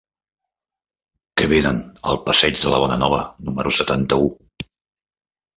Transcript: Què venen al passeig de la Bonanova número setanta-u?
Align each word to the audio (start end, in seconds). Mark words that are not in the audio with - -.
Què 1.41 1.49
venen 1.51 1.83
al 2.13 2.19
passeig 2.29 2.57
de 2.63 2.73
la 2.75 2.79
Bonanova 2.85 3.21
número 3.51 3.75
setanta-u? 3.81 4.31